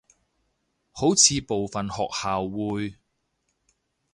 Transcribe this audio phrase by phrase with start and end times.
[0.93, 2.95] 好似部份學校會